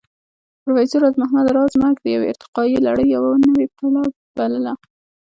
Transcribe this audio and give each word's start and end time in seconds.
پروفېسر 0.61 0.99
راز 1.03 1.15
محمد 1.21 1.47
راز 1.57 1.71
مرګ 1.83 1.95
د 2.01 2.05
يوې 2.15 2.27
ارتقائي 2.31 2.75
لړۍ 2.87 3.07
يوه 3.15 3.31
نوې 3.45 3.65
پله 3.77 4.01
بلله 4.37 4.73